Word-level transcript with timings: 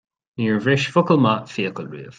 Níor 0.41 0.57
bhris 0.69 0.87
focal 0.97 1.23
maith 1.27 1.55
fiacail 1.59 1.95
riamh 1.95 2.09